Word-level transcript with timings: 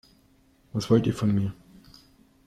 Was 0.73 0.89
wollt 0.89 1.05
ihr 1.05 1.13
von 1.13 1.31
mir? 1.31 1.53